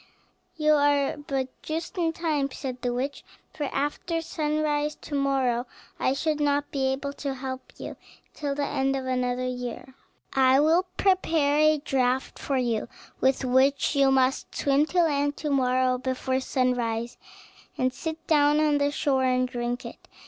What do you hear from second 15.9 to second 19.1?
before sunrise, and sit down on the